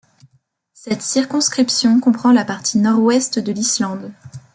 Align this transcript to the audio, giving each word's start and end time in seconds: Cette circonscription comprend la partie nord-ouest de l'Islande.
Cette 0.73 1.03
circonscription 1.03 1.99
comprend 1.99 2.31
la 2.31 2.43
partie 2.43 2.79
nord-ouest 2.79 3.37
de 3.37 3.51
l'Islande. 3.51 4.11